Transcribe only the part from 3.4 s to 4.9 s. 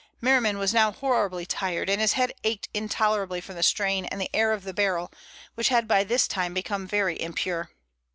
the strain and the air of the